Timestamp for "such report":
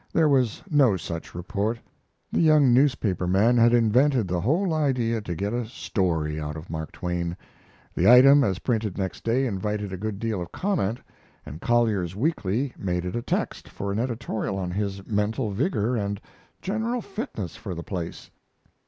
0.97-1.77